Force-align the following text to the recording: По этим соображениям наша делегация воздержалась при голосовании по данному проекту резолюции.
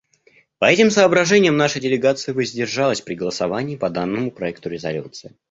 По 0.57 0.65
этим 0.65 0.89
соображениям 0.89 1.57
наша 1.57 1.79
делегация 1.79 2.33
воздержалась 2.33 3.01
при 3.01 3.13
голосовании 3.13 3.75
по 3.75 3.91
данному 3.91 4.31
проекту 4.31 4.67
резолюции. 4.69 5.35